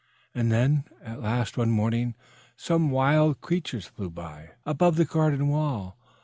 And 0.33 0.51
then 0.51 0.85
at 1.03 1.21
last 1.21 1.59
one 1.59 1.69
morning 1.69 2.15
some 2.57 2.89
Wind 2.89 3.39
Creatures 3.39 3.85
flew 3.85 4.09
by, 4.09 4.49
above 4.65 4.95
the 4.95 5.05
garden 5.05 5.47
wall! 5.47 5.95